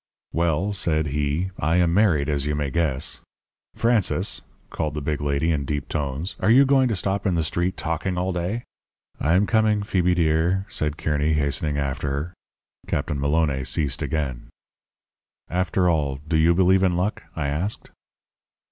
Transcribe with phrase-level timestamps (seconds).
[0.33, 3.19] "'Well,' said he, 'I am married, as you may guess.'
[3.75, 7.43] "'Francis!' called the big lady, in deep tones, 'are you going to stop in the
[7.43, 8.63] street talking all day?'
[9.19, 12.33] "'I am coming, Phoebe dear,' said Kearny, hastening after her."
[12.87, 14.49] Captain Maloné ceased again.
[15.51, 17.91] "After all, do you believe in luck?" I asked.